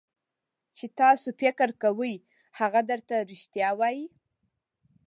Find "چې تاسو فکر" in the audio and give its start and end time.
0.77-1.69